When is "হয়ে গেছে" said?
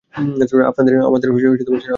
1.35-1.89